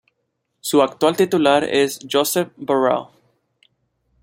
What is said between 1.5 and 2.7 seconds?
es Josep